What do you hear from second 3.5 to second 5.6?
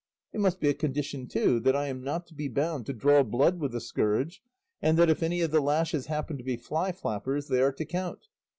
with the scourge, and that if any of